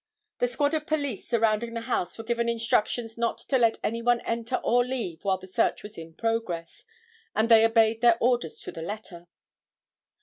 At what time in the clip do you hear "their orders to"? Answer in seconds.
8.01-8.71